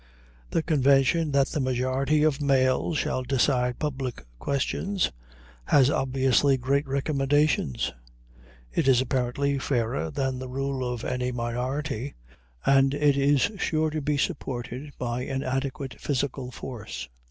[0.49, 5.11] The convention that the majority of males shall decide public questions
[5.65, 7.93] has obviously great recommendations.
[8.71, 12.15] It is apparently fairer than the rule of any minority,
[12.65, 17.07] and it is sure to be supported by an adequate physical force.